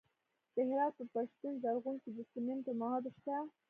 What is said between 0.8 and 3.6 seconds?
په پشتون زرغون کې د سمنټو مواد شته.